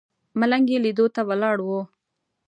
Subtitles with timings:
[0.39, 1.69] ملنګ یې لیدو ته ولاړ و.